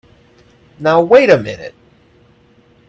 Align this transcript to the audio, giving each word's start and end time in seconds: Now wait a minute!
Now 0.79 0.99
wait 1.03 1.29
a 1.29 1.37
minute! 1.37 1.75